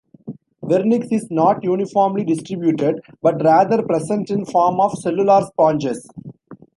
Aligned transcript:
Vernix 0.63 1.11
is 1.11 1.29
not 1.29 1.63
uniformly 1.63 2.23
distributed, 2.23 3.01
but 3.21 3.39
rather 3.43 3.83
present 3.83 4.31
in 4.31 4.43
form 4.45 4.79
of 4.79 4.97
cellular 4.97 5.43
sponges. 5.45 6.07